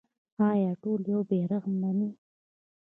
آیا 0.49 0.71
ټول 0.81 1.01
یو 1.11 1.21
بیرغ 1.29 1.63
مني؟ 1.81 2.09